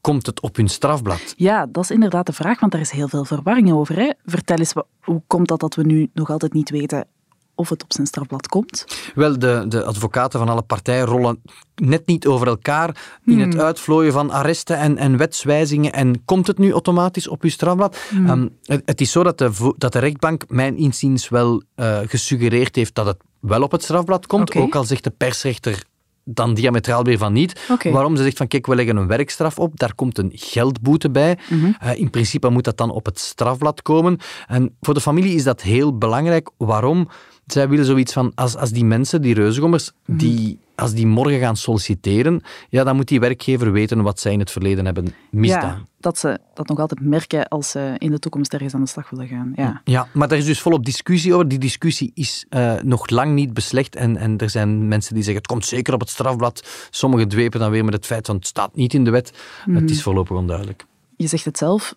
komt 0.00 0.26
het 0.26 0.40
op 0.40 0.56
hun 0.56 0.68
strafblad? 0.68 1.34
Ja, 1.36 1.66
dat 1.66 1.84
is 1.84 1.90
inderdaad 1.90 2.26
de 2.26 2.32
vraag, 2.32 2.60
want 2.60 2.72
daar 2.72 2.80
is 2.80 2.90
heel 2.90 3.08
veel 3.08 3.24
verwarring 3.24 3.72
over. 3.72 3.96
Hè? 3.96 4.10
Vertel 4.24 4.56
eens, 4.56 4.72
hoe 5.00 5.22
komt 5.26 5.48
dat 5.48 5.60
dat 5.60 5.74
we 5.74 5.82
nu 5.82 6.10
nog 6.14 6.30
altijd 6.30 6.52
niet 6.52 6.70
weten 6.70 7.06
of 7.54 7.68
het 7.68 7.82
op 7.82 7.92
zijn 7.92 8.06
strafblad 8.06 8.48
komt? 8.48 8.84
Wel, 9.14 9.38
de, 9.38 9.64
de 9.68 9.84
advocaten 9.84 10.38
van 10.38 10.48
alle 10.48 10.62
partijen 10.62 11.04
rollen 11.04 11.42
net 11.74 12.06
niet 12.06 12.26
over 12.26 12.46
elkaar 12.46 13.18
in 13.24 13.40
het 13.40 13.58
uitvlooien 13.58 14.12
van 14.12 14.30
arresten 14.30 14.76
en, 14.76 14.96
en 14.96 15.16
wetswijzigingen. 15.16 15.92
En 15.92 16.24
komt 16.24 16.46
het 16.46 16.58
nu 16.58 16.72
automatisch 16.72 17.28
op 17.28 17.42
uw 17.42 17.50
strafblad? 17.50 17.98
Ehm, 18.12 18.48
het, 18.64 18.82
het 18.84 19.00
is 19.00 19.10
zo 19.10 19.22
dat 19.22 19.38
de, 19.38 19.74
dat 19.78 19.92
de 19.92 19.98
rechtbank 19.98 20.44
mijn 20.48 20.76
inziens 20.76 21.28
wel 21.28 21.62
eh, 21.74 21.98
gesuggereerd 22.06 22.76
heeft 22.76 22.94
dat 22.94 23.06
het 23.06 23.16
wel 23.40 23.62
op 23.62 23.70
het 23.70 23.82
strafblad 23.82 24.26
komt. 24.26 24.54
Ook 24.54 24.74
al 24.74 24.84
zegt 24.84 25.04
de 25.04 25.10
persrechter 25.10 25.84
dan 26.24 26.54
diametraal 26.54 27.04
weer 27.04 27.18
van 27.18 27.32
niet. 27.32 27.66
Waarom? 27.82 28.16
Ze 28.16 28.22
zegt 28.22 28.36
van 28.36 28.48
kijk, 28.48 28.66
we 28.66 28.74
leggen 28.74 28.96
een 28.96 29.06
werkstraf 29.06 29.58
op, 29.58 29.78
daar 29.78 29.94
komt 29.94 30.18
een 30.18 30.30
geldboete 30.34 31.10
bij. 31.10 31.38
Mhm. 31.48 31.72
Eh, 31.80 31.98
in 31.98 32.10
principe 32.10 32.48
moet 32.48 32.64
dat 32.64 32.76
dan 32.76 32.90
op 32.90 33.04
het 33.06 33.18
strafblad 33.18 33.82
komen. 33.82 34.18
En 34.46 34.76
voor 34.80 34.94
de 34.94 35.00
familie 35.00 35.34
is 35.34 35.44
dat 35.44 35.62
heel 35.62 35.98
belangrijk. 35.98 36.50
Waarom? 36.56 37.08
Zij 37.52 37.68
willen 37.68 37.84
zoiets 37.84 38.12
van, 38.12 38.32
als, 38.34 38.56
als 38.56 38.70
die 38.70 38.84
mensen, 38.84 39.22
die 39.22 39.34
reuzengommers, 39.34 39.92
Mhm. 40.04 40.18
die, 40.18 40.58
als 40.74 40.92
die 40.92 41.06
morgen 41.06 41.38
gaan 41.38 41.56
solliciteren, 41.56 42.42
ja, 42.68 42.84
dan 42.84 42.96
moet 42.96 43.08
die 43.08 43.20
werkgever 43.20 43.72
weten 43.72 44.02
wat 44.02 44.20
zij 44.20 44.32
in 44.32 44.38
het 44.38 44.50
verleden 44.50 44.84
hebben 44.84 45.14
misdaan. 45.30 45.62
Ja, 45.78 45.86
dat 46.00 46.18
ze 46.18 46.38
dat 46.54 46.68
nog 46.68 46.78
altijd 46.78 47.00
merken 47.00 47.48
als 47.48 47.70
ze 47.70 47.94
in 47.98 48.10
de 48.10 48.18
toekomst 48.18 48.52
ergens 48.52 48.74
aan 48.74 48.80
de 48.80 48.86
slag 48.88 49.10
willen 49.10 49.28
gaan. 49.28 49.52
Ja. 49.56 49.80
Ja, 49.84 50.08
maar 50.12 50.28
daar 50.28 50.38
is 50.38 50.44
dus 50.44 50.60
volop 50.60 50.84
discussie 50.84 51.34
over. 51.34 51.48
Die 51.48 51.58
discussie 51.58 52.10
is 52.14 52.44
eh, 52.48 52.74
nog 52.82 53.08
lang 53.10 53.34
niet 53.34 53.54
beslecht. 53.54 53.96
En, 53.96 54.16
en 54.16 54.38
er 54.38 54.50
zijn 54.50 54.88
mensen 54.88 55.14
die 55.14 55.22
zeggen, 55.22 55.42
het 55.42 55.50
komt 55.52 55.66
zeker 55.66 55.94
op 55.94 56.00
het 56.00 56.08
strafblad. 56.08 56.88
Sommigen 56.90 57.28
dwepen 57.28 57.60
dan 57.60 57.70
weer 57.70 57.84
met 57.84 57.94
het 57.94 58.06
feit 58.06 58.26
van, 58.26 58.36
het 58.36 58.46
staat 58.46 58.76
niet 58.76 58.94
in 58.94 59.04
de 59.04 59.10
wet. 59.10 59.32
Mhm. 59.66 59.76
Het 59.76 59.90
is 59.90 60.02
voorlopig 60.02 60.36
onduidelijk. 60.36 60.84
Je 61.16 61.26
zegt 61.26 61.44
het 61.44 61.58
zelf, 61.58 61.94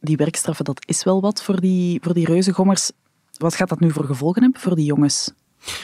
die 0.00 0.16
werkstraffen, 0.16 0.64
dat 0.64 0.82
is 0.86 1.04
wel 1.04 1.20
wat 1.20 1.42
voor 1.42 1.60
die, 1.60 1.98
voor 2.02 2.14
die 2.14 2.26
reuzengommers. 2.26 2.90
Wat 3.38 3.54
gaat 3.54 3.68
dat 3.68 3.80
nu 3.80 3.90
voor 3.90 4.04
gevolgen 4.04 4.42
hebben 4.42 4.60
voor 4.60 4.74
die 4.74 4.84
jongens? 4.84 5.32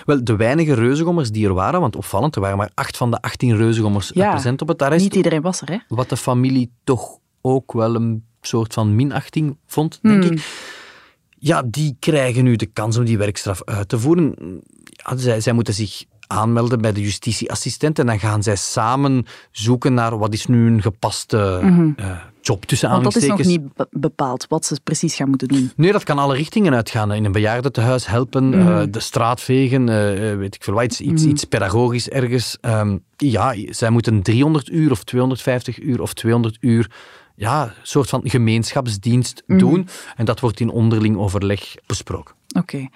Wel, 0.04 0.24
de 0.24 0.36
weinige 0.36 0.74
reuzengommers 0.74 1.30
die 1.30 1.46
er 1.46 1.54
waren, 1.54 1.80
want 1.80 1.96
opvallend, 1.96 2.34
er 2.34 2.40
waren 2.40 2.56
maar 2.56 2.70
acht 2.74 2.96
van 2.96 3.10
de 3.10 3.20
18 3.20 3.56
reuzengommers 3.56 4.10
Ja, 4.14 4.30
present 4.30 4.62
op 4.62 4.68
het 4.68 4.82
arrest. 4.82 5.02
Niet 5.02 5.14
iedereen 5.14 5.42
was 5.42 5.60
er, 5.60 5.70
hè? 5.70 5.78
Wat 5.88 6.08
de 6.08 6.16
familie 6.16 6.70
toch 6.84 7.18
ook 7.40 7.72
wel 7.72 7.94
een 7.94 8.24
soort 8.40 8.72
van 8.74 8.96
minachting 8.96 9.56
vond, 9.66 9.98
denk 10.02 10.22
Hmm. 10.24 10.32
ik. 10.32 10.46
Ja, 11.38 11.62
die 11.66 11.96
krijgen 11.98 12.44
nu 12.44 12.56
de 12.56 12.66
kans 12.66 12.96
om 12.96 13.04
die 13.04 13.18
werkstraf 13.18 13.64
uit 13.64 13.88
te 13.88 13.98
voeren. 13.98 14.34
Ja, 14.84 15.16
zij, 15.16 15.40
zij 15.40 15.52
moeten 15.52 15.74
zich 15.74 16.04
aanmelden 16.26 16.80
bij 16.80 16.92
de 16.92 17.00
justitieassistent 17.00 17.98
en 17.98 18.06
dan 18.06 18.18
gaan 18.18 18.42
zij 18.42 18.56
samen 18.56 19.26
zoeken 19.50 19.94
naar 19.94 20.18
wat 20.18 20.32
is 20.34 20.46
nu 20.46 20.66
een 20.66 20.82
gepaste 20.82 21.60
eh, 21.96 22.18
job 22.42 22.64
tussen 22.64 22.88
Mhm. 22.90 23.00
Want 23.02 23.14
dat 23.14 23.22
is 23.22 23.28
nog 23.28 23.44
niet 23.44 23.74
be- 23.74 23.86
bepaald 23.90 24.46
wat 24.48 24.64
ze 24.64 24.80
precies 24.84 25.14
gaan 25.14 25.28
moeten 25.28 25.48
doen. 25.48 25.70
Nee, 25.76 25.92
dat 25.92 26.04
kan 26.04 26.18
alle 26.18 26.34
richtingen 26.34 26.74
uitgaan. 26.74 27.12
In 27.12 27.24
een 27.24 27.32
bejaardentehuis 27.32 28.06
helpen, 28.06 28.48
Mhm. 28.48 28.58
eh, 28.68 28.82
de 28.90 29.00
straat 29.00 29.40
vegen, 29.40 29.88
eh, 29.88 30.30
eh, 30.32 30.38
weet 30.38 30.54
ik 30.54 30.62
veel 30.64 30.74
wat, 30.74 30.84
iets, 30.84 31.00
iets, 31.00 31.24
iets 31.24 31.44
pedagogisch 31.44 32.08
ergens. 32.08 32.58
Ehm, 32.60 32.98
ja, 33.16 33.54
zij 33.68 33.90
moeten 33.90 34.22
300 34.22 34.68
uur 34.68 34.90
of 34.90 35.04
250 35.04 35.80
uur 35.80 36.00
of 36.02 36.12
200 36.14 36.56
uur 36.60 36.90
ja, 37.36 37.62
een 37.64 37.72
soort 37.82 38.08
van 38.08 38.20
gemeenschapsdienst 38.24 39.42
Mhm. 39.46 39.58
doen. 39.58 39.88
En 40.16 40.24
dat 40.24 40.40
wordt 40.40 40.60
in 40.60 40.70
onderling 40.70 41.16
overleg 41.16 41.74
besproken. 41.86 42.34
Oké. 42.58 42.88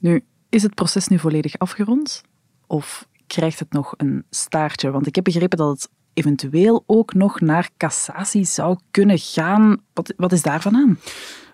Nu, 0.00 0.24
is 0.48 0.62
het 0.62 0.74
proces 0.74 1.08
nu 1.08 1.18
volledig 1.18 1.58
afgerond? 1.58 2.22
Of 2.66 3.08
krijgt 3.26 3.58
het 3.58 3.72
nog 3.72 3.94
een 3.96 4.24
staartje? 4.30 4.90
Want 4.90 5.06
ik 5.06 5.14
heb 5.14 5.24
begrepen 5.24 5.58
dat 5.58 5.70
het 5.70 5.88
eventueel 6.14 6.82
ook 6.86 7.14
nog 7.14 7.40
naar 7.40 7.70
cassatie 7.76 8.44
zou 8.44 8.78
kunnen 8.90 9.18
gaan. 9.18 9.76
Wat, 9.92 10.14
wat 10.16 10.32
is 10.32 10.42
daarvan 10.42 10.74
aan? 10.76 10.98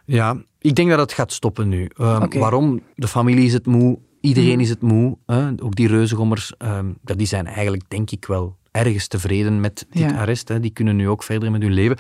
Ja, 0.05 0.37
ik 0.59 0.75
denk 0.75 0.91
dat 0.91 0.99
het 0.99 1.13
gaat 1.13 1.33
stoppen 1.33 1.69
nu. 1.69 1.91
Ehm. 1.97 2.39
Waarom? 2.39 2.81
De 2.95 3.09
familie 3.09 3.45
is 3.47 3.53
het 3.53 3.67
moe. 3.67 3.99
Iedereen 4.21 4.51
Mhm. 4.53 4.61
is 4.61 4.69
het 4.69 4.83
moe. 4.83 5.17
Hè? 5.27 5.51
Ook 5.63 5.75
die 5.75 5.89
reuzengommers, 5.89 6.53
ehm, 6.59 6.87
ja, 7.05 7.15
die 7.15 7.27
zijn 7.27 7.47
eigenlijk, 7.47 7.83
denk 7.89 8.11
ik 8.11 8.25
wel, 8.27 8.57
ergens 8.71 9.07
tevreden 9.09 9.61
met 9.61 9.87
dit 9.91 10.03
Ja. 10.03 10.19
arrest. 10.19 10.49
Hè? 10.49 10.61
Die 10.61 10.71
kunnen 10.71 10.97
nu 10.97 11.09
ook 11.09 11.23
verder 11.23 11.51
met 11.51 11.63
hun 11.63 11.73
leven. 11.73 11.97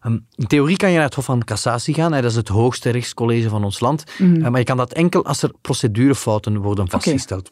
Ehm, 0.00 0.18
in 0.34 0.46
theorie 0.46 0.76
kan 0.76 0.88
je 0.90 0.94
naar 0.96 1.04
het 1.04 1.14
Hof 1.14 1.24
van 1.24 1.44
Cassatie 1.44 1.94
gaan. 1.94 2.12
Hè? 2.12 2.20
Dat 2.22 2.30
is 2.30 2.36
het 2.36 2.48
hoogste 2.48 2.90
rechtscollege 2.90 3.48
van 3.48 3.64
ons 3.64 3.80
land. 3.80 4.04
Mhm. 4.18 4.50
Maar 4.50 4.58
je 4.58 4.64
kan 4.66 4.76
dat 4.76 4.92
enkel 4.92 5.24
als 5.24 5.42
er 5.42 5.52
procedurefouten 5.60 6.58
worden 6.58 6.90
vastgesteld. 6.90 7.50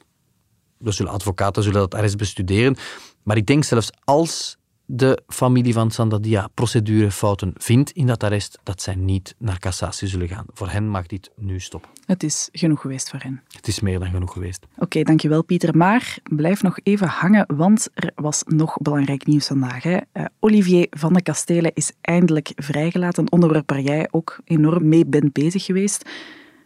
Dus 0.79 0.97
zullen 0.97 1.13
advocaten 1.13 1.63
zullen 1.63 1.81
dat 1.81 1.95
arrest 1.95 2.17
bestuderen. 2.17 2.77
Maar 3.23 3.37
ik 3.37 3.47
denk 3.47 3.65
zelfs 3.65 3.91
als 4.05 4.59
de 4.93 5.23
familie 5.27 5.73
van 5.73 5.91
Sandadia 5.91 6.49
procedurefouten 6.55 7.53
vindt 7.57 7.91
in 7.91 8.07
dat 8.07 8.25
arrest, 8.25 8.59
dat 8.63 8.83
zij 8.83 8.95
niet 8.95 9.35
naar 9.39 9.59
cassatie 9.59 10.09
zullen 10.09 10.29
gaan. 10.29 10.45
Voor 10.53 10.69
hen 10.69 10.89
mag 10.89 11.07
dit 11.07 11.31
nu 11.37 11.61
stoppen. 11.61 11.91
Het 12.07 12.23
is 12.23 12.49
genoeg 12.53 12.81
geweest 12.81 13.11
voor 13.11 13.21
hen. 13.23 13.43
Het 13.49 13.69
is 13.69 13.81
meer 13.81 13.99
dan 13.99 14.11
genoeg 14.11 14.33
geweest. 14.33 14.67
Oké, 14.79 15.03
dankjewel 15.03 15.45
Pieter. 15.45 15.77
Maar 15.77 16.19
blijf 16.23 16.63
nog 16.63 16.79
even 16.83 17.07
hangen, 17.07 17.47
want 17.57 17.89
er 17.95 18.11
was 18.15 18.43
nog 18.47 18.77
belangrijk 18.77 19.27
nieuws 19.27 19.47
vandaag. 19.47 19.83
Hè. 19.83 19.99
Eh, 20.13 20.25
Olivier 20.41 20.87
van 20.91 21.13
de 21.13 21.23
Kastelen 21.23 21.75
is 21.75 21.93
eindelijk 22.01 22.53
vrijgelaten. 22.55 23.23
Een 23.23 23.33
onderwerp 23.33 23.71
waar 23.71 23.81
jij 23.81 24.09
ook 24.11 24.39
enorm 24.45 24.89
mee 24.89 25.07
bent 25.07 25.33
bezig 25.33 25.65
geweest. 25.65 26.09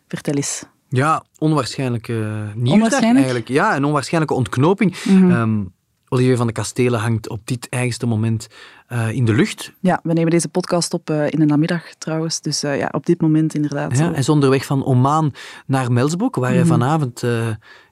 Vertel 0.08 0.34
eens. 0.34 0.64
Ja, 0.88 1.24
onwaarschijnlijke 1.38 2.12
nieuwsdag 2.54 2.74
Onwaarschijnlijk? 2.74 3.16
eigenlijk. 3.16 3.48
Ja, 3.48 3.76
een 3.76 3.84
onwaarschijnlijke 3.84 4.34
ontknoping. 4.34 4.96
Ehm, 5.06 5.62
Olivier 6.14 6.36
van 6.36 6.46
de 6.46 6.52
Kastelen 6.52 7.00
hangt 7.00 7.28
op 7.28 7.40
dit 7.44 7.68
eigenste 7.68 8.06
moment 8.06 8.46
eh, 8.86 9.10
in 9.10 9.24
de 9.24 9.32
lucht. 9.32 9.72
Ja, 9.80 10.00
we 10.02 10.12
nemen 10.12 10.30
deze 10.30 10.48
podcast 10.48 10.94
op 10.94 11.10
eh, 11.10 11.30
in 11.30 11.38
de 11.38 11.44
namiddag 11.44 11.94
trouwens. 11.98 12.40
Dus 12.40 12.62
eh, 12.62 12.78
ja, 12.78 12.88
op 12.92 13.06
dit 13.06 13.20
moment 13.20 13.54
inderdaad. 13.54 13.98
Ja, 13.98 14.10
hij 14.10 14.18
is 14.18 14.28
onderweg 14.28 14.64
van 14.64 14.84
Oman 14.84 15.32
naar 15.66 15.92
Melsbroek, 15.92 16.36
waar 16.36 16.52
hij 16.52 16.64
vanavond, 16.64 17.22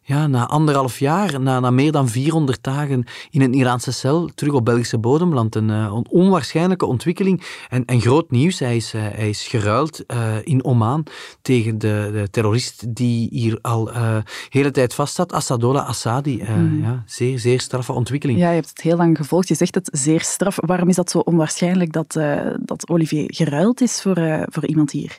ja, 0.02 0.26
na 0.26 0.48
anderhalf 0.48 0.98
jaar, 0.98 1.40
na, 1.40 1.60
na 1.60 1.70
meer 1.70 1.92
dan 1.92 2.08
400 2.08 2.62
dagen 2.62 3.04
in 3.30 3.40
een 3.40 3.54
Iraanse 3.54 3.92
cel, 3.92 4.30
terug 4.34 4.52
op 4.52 4.64
Belgische 4.64 4.98
bodem 4.98 5.34
landt. 5.34 5.54
Een, 5.54 5.70
eh, 5.70 5.98
onwaarschijnlijke 6.10 6.86
ontwikkeling 6.86 7.42
en, 7.68 7.84
en 7.84 8.00
groot 8.00 8.30
nieuws. 8.30 8.58
Hij 8.58 8.76
is, 8.76 8.94
eh, 8.94 9.02
hij 9.02 9.28
is 9.28 9.46
geruild 9.46 10.06
eh, 10.06 10.36
in 10.44 10.64
Oman 10.64 11.06
tegen 11.42 11.78
de, 11.78 12.10
de 12.12 12.28
terrorist 12.30 12.94
die 12.94 13.28
hier 13.30 13.58
al 13.62 13.92
eh 13.92 14.16
hele 14.48 14.70
tijd 14.70 14.94
vastzat, 14.94 15.32
Assadollah 15.32 15.88
Assadi. 15.88 16.40
Eh, 16.40 16.80
ja, 16.80 17.02
zeer, 17.06 17.38
zeer 17.38 17.60
straffe 17.60 17.92
ontwikkeling. 17.92 18.38
Ja, 18.38 18.48
je 18.48 18.54
hebt 18.54 18.68
het 18.68 18.80
heel 18.80 18.96
lang 18.96 19.16
gevolgd. 19.16 19.48
Je 19.48 19.54
zegt 19.54 19.74
het 19.74 19.88
zeer 19.92 20.20
straf. 20.20 20.56
Waarom 20.60 20.88
is 20.88 20.96
dat 20.96 21.10
zo 21.10 21.18
onwaarschijnlijk 21.18 21.92
dat, 21.92 22.12
dat 22.60 22.88
Olivier 22.88 23.24
geruild 23.26 23.80
is 23.80 24.02
voor, 24.02 24.46
voor 24.50 24.66
iemand 24.66 24.90
hier? 24.90 25.18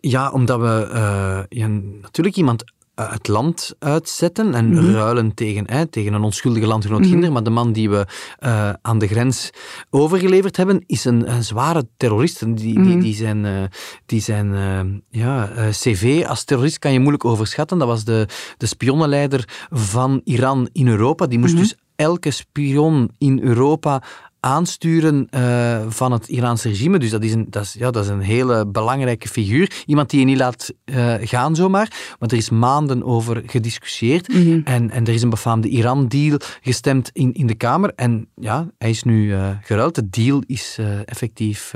Ja, 0.00 0.30
omdat 0.30 0.60
we 0.60 1.46
ja, 1.48 1.68
natuurlijk 2.00 2.36
iemand 2.36 2.64
het 3.02 3.28
land 3.28 3.74
uitzetten 3.78 4.54
en 4.54 4.68
Mhm. 4.68 4.90
ruilen 4.90 5.34
tegen, 5.34 5.70
hè, 5.70 5.86
tegen 5.86 6.12
een 6.12 6.22
onschuldige 6.22 6.66
landgenoot 6.66 7.06
Ginder. 7.06 7.32
Maar 7.32 7.42
de 7.42 7.50
man 7.50 7.72
die 7.72 7.90
we 7.90 8.06
eh, 8.38 8.70
aan 8.82 8.98
de 8.98 9.06
grens 9.06 9.50
overgeleverd 9.90 10.56
hebben, 10.56 10.82
is 10.86 11.04
een, 11.04 11.30
een 11.32 11.44
zware 11.44 11.86
terrorist. 11.96 12.42
En 12.42 12.54
Die, 12.54 12.78
Mhm. 12.78 12.88
die, 12.88 12.98
die 13.00 13.14
zijn, 13.14 13.44
eh, 13.44 13.62
die 14.06 14.20
zijn 14.20 14.54
eh, 14.54 15.20
ja, 15.20 15.48
eh, 15.48 15.68
cv 15.68 16.24
als 16.28 16.44
terrorist 16.44 16.78
kan 16.78 16.92
je 16.92 16.98
moeilijk 16.98 17.24
overschatten. 17.24 17.78
Dat 17.78 17.88
was 17.88 18.04
de, 18.04 18.26
de 18.56 18.66
spionnenleider 18.66 19.66
van 19.70 20.20
Iran 20.24 20.68
in 20.72 20.88
Europa. 20.88 21.26
Die 21.26 21.38
moest 21.38 21.52
Mhm. 21.52 21.62
dus 21.62 21.74
elke 21.96 22.30
spion 22.30 23.10
in 23.18 23.40
Europa 23.42 24.02
aansturen 24.46 25.26
eh, 25.30 25.80
van 25.88 26.12
het 26.12 26.28
Iraanse 26.28 26.68
regime. 26.68 26.98
Dus 26.98 27.10
dat 27.10 27.22
is, 27.22 27.32
een, 27.32 27.46
dat, 27.50 27.62
is, 27.62 27.72
ja, 27.78 27.90
dat 27.90 28.04
is 28.04 28.10
een 28.10 28.20
hele 28.20 28.66
belangrijke 28.66 29.28
figuur. 29.28 29.82
Iemand 29.86 30.10
die 30.10 30.20
je 30.20 30.26
niet 30.26 30.38
laat 30.38 30.72
eh, 30.84 31.14
gaan 31.20 31.56
zomaar. 31.56 32.14
Want 32.18 32.32
er 32.32 32.38
is 32.38 32.50
maanden 32.50 33.04
over 33.04 33.42
gediscussieerd. 33.46 34.28
en, 34.64 34.90
en 34.90 35.06
er 35.06 35.14
is 35.14 35.22
een 35.22 35.30
befaamde 35.30 35.68
Iran-deal 35.68 36.38
gestemd 36.60 37.10
in, 37.12 37.32
in 37.32 37.46
de 37.46 37.54
Kamer. 37.54 37.92
En 37.94 38.28
ja, 38.34 38.70
hij 38.78 38.90
is 38.90 39.02
nu 39.02 39.32
eh 39.32 39.50
geruild. 39.62 39.94
De 39.94 40.08
deal 40.08 40.42
is 40.46 40.78
effectief 41.04 41.74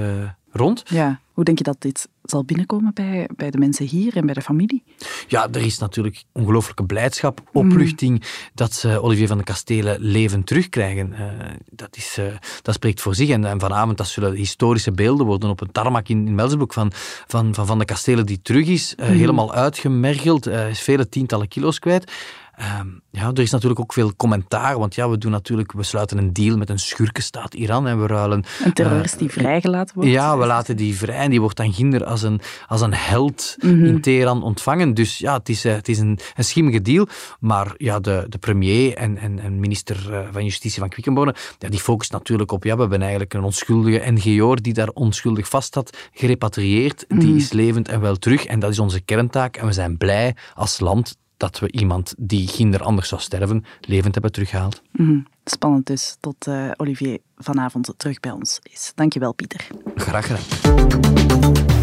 rond. 0.53 0.83
Ja, 0.87 1.21
hoe 1.33 1.45
denk 1.45 1.59
je 1.59 1.65
dat 1.65 1.81
dit 1.81 2.09
zal 2.23 2.45
binnenkomen 2.45 2.95
bij, 2.95 3.29
bij 3.37 3.51
de 3.51 3.59
mensen 3.59 3.87
hier 3.87 4.17
en 4.17 4.27
bij 4.27 4.35
de 4.35 4.43
familie? 4.43 4.83
Ja, 5.29 5.49
er 5.53 5.61
is 5.61 5.79
natuurlijk 5.79 6.25
ongelooflijke 6.33 6.85
blijdschap, 6.85 7.43
opluchting 7.53 8.23
dat 8.55 8.73
ze 8.73 9.03
Olivier 9.03 9.27
van 9.27 9.39
de 9.39 9.45
Kastelen 9.45 10.01
levend 10.01 10.47
terugkrijgen. 10.47 11.13
Eh, 11.13 11.27
dat, 11.71 11.97
is, 11.97 12.17
eh, 12.19 12.25
dat 12.63 12.75
spreekt 12.75 13.01
voor 13.01 13.15
zich. 13.15 13.29
En, 13.29 13.45
en 13.45 13.61
vanavond 13.61 13.97
dat 13.97 14.09
zullen 14.09 14.35
historische 14.35 14.93
beelden 14.93 15.27
worden 15.27 15.51
op 15.51 15.61
een 15.61 15.73
tarmac 15.73 16.09
in, 16.09 16.27
in 16.27 16.35
Melsbroek 16.35 16.73
van, 16.73 16.93
van, 17.27 17.55
van 17.55 17.67
Van 17.67 17.79
de 17.79 17.85
Kastelen 17.85 18.27
die 18.27 18.43
terug 18.43 18.67
is, 18.67 18.95
eh, 18.95 19.07
helemaal 19.07 19.55
uitgemergeld, 19.55 20.47
is 20.47 20.81
vele 20.81 21.09
tientallen 21.09 21.49
kilo's 21.49 21.79
kwijt. 21.79 22.13
Ehm, 22.61 22.89
ja, 23.11 23.29
er 23.29 23.39
is 23.39 23.51
natuurlijk 23.51 23.81
ook 23.81 23.93
veel 23.93 24.17
commentaar, 24.17 24.79
want 24.79 24.95
ja, 24.95 25.09
we 25.09 25.19
doen 25.19 25.31
natuurlijk, 25.31 25.73
we 25.73 25.83
sluiten 25.83 26.19
een 26.19 26.33
deal 26.33 26.57
met 26.57 26.71
een 26.71 26.79
schurkenstaat 26.79 27.55
Iran 27.55 27.87
en 27.87 28.01
we 28.01 28.07
ruilen 28.07 28.45
Een 28.65 28.73
terrorist 28.73 29.19
die 29.19 29.31
vrijgelaten 29.31 29.95
wordt? 29.95 30.11
ja, 30.11 30.39
we 30.39 30.47
laten 30.47 30.77
die 30.77 30.97
vrij 30.97 31.17
en 31.17 31.31
die 31.31 31.41
wordt 31.41 31.57
dan 31.57 31.73
ginder 31.73 32.05
als 32.05 32.23
een, 32.23 32.41
als 32.67 32.81
een 32.81 32.95
held 32.95 33.57
in 33.61 34.01
Teheran 34.01 34.43
ontvangen. 34.43 34.95
Dus 34.95 35.19
ja, 35.19 35.37
het 35.37 35.49
is, 35.49 35.65
eh, 35.65 35.75
het 35.75 35.89
is 35.89 35.99
een, 35.99 36.19
een 36.37 36.45
schimmige 36.45 36.83
deal. 36.83 37.07
Maar 37.39 37.75
ja, 37.77 38.01
de, 38.01 38.27
de 38.29 38.39
premier 38.39 38.95
en, 38.95 39.19
en, 39.19 39.39
en 39.39 39.61
minister 39.61 40.15
eh, 40.15 40.29
van 40.33 40.45
Justitie 40.45 40.81
van 40.81 40.89
Quickenborne, 40.89 41.35
ja, 41.59 41.69
die 41.69 41.81
focust 41.81 42.13
natuurlijk 42.13 42.53
op, 42.53 42.65
ja, 42.65 42.75
we 42.75 42.81
hebben 42.81 43.01
eigenlijk 43.01 43.35
een 43.35 43.45
onschuldige 43.45 44.11
NGO'er 44.11 44.63
die 44.63 44.73
daar 44.73 44.89
onschuldig 44.89 45.49
vast 45.49 45.75
had, 45.75 45.97
gerepatrieerd. 46.13 47.05
Die 47.09 47.37
is 47.37 47.53
levend 47.53 47.89
en 47.89 48.01
wel 48.01 48.17
terug. 48.17 48.45
En 48.45 48.61
dat 48.61 48.71
is 48.71 48.79
onze 48.79 49.01
kerntaak. 49.01 49.57
En 49.57 49.67
we 49.67 49.73
zijn 49.73 49.97
blij 49.97 50.37
als 50.55 50.81
land 50.81 51.17
dat 51.41 51.59
we 51.59 51.73
iemand 51.73 52.15
die 52.19 52.49
ginder 52.49 52.83
anders 52.83 53.09
zou 53.09 53.21
sterven, 53.21 53.65
levend 53.81 54.13
hebben 54.15 54.33
teruggehaald. 54.33 54.83
Mhm. 54.93 55.21
Spannend 55.45 55.87
dus, 55.87 56.17
tot 56.21 56.47
eh, 56.47 56.71
Olivier 56.77 57.19
vanavond 57.37 57.95
terug 57.97 58.21
bij 58.21 58.31
ons 58.31 58.59
is. 58.63 58.93
Dankjewel, 58.95 59.33
Pieter. 59.33 59.67
Graag 59.95 60.27
gedaan. 60.27 61.80